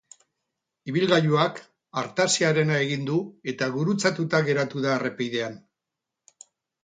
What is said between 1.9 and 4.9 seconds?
artaziarena egin du eta gurutzatuta geratu